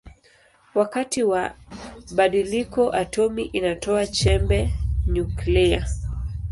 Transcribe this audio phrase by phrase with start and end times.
[0.75, 1.55] Wakati wa
[2.15, 4.73] badiliko atomi inatoa chembe
[5.07, 5.87] nyuklia.